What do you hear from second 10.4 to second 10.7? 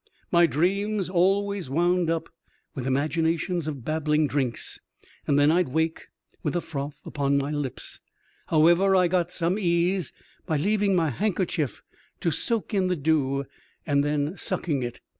by